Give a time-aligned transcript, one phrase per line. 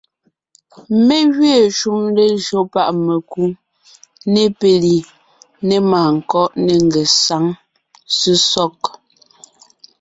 [1.05, 3.43] Mé gẅiin shúm lejÿo páʼ mekú,
[4.33, 4.95] ne péli,
[5.67, 7.45] ne màankɔ́ʼ, ne ngesáŋ,
[8.17, 8.77] sesɔg;